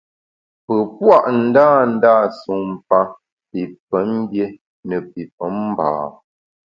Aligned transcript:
Pe 0.65 0.75
pua’ 0.95 1.17
ndândâ 1.39 2.13
sumpa 2.39 2.99
pi 3.49 3.61
pemgbié 3.87 4.45
ne 4.87 4.97
pi 5.09 5.21
pemba. 5.35 5.87